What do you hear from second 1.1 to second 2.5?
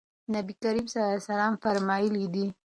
عليه وسلم فرمايلي دي: